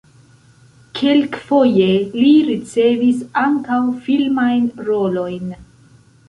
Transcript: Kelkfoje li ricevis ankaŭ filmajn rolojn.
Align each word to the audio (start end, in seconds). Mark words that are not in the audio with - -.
Kelkfoje 0.99 1.85
li 2.21 2.31
ricevis 2.47 3.21
ankaŭ 3.43 3.77
filmajn 4.07 4.67
rolojn. 4.89 5.55